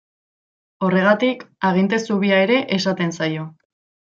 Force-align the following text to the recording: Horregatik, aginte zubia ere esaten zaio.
Horregatik, 0.87 1.45
aginte 1.71 2.01
zubia 2.09 2.41
ere 2.49 2.59
esaten 2.79 3.17
zaio. 3.19 3.47